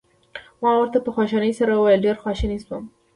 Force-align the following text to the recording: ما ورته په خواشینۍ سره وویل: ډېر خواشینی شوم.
ما 0.61 0.71
ورته 0.79 0.97
په 1.03 1.09
خواشینۍ 1.15 1.51
سره 1.59 1.71
وویل: 1.73 2.03
ډېر 2.05 2.15
خواشینی 2.21 2.57
شوم. 2.65 2.83